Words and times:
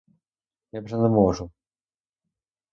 Я 0.71 0.81
вже 0.81 0.97
не 1.03 1.09
можу. 1.17 1.49